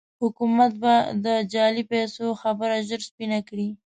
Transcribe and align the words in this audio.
حکومت 0.21 0.71
به 0.81 0.93
د 1.25 1.27
جعلي 1.51 1.83
پيسو 1.91 2.25
خبره 2.41 2.75
ژر 2.87 3.01
سپينه 3.09 3.39
کړي. 3.49 3.69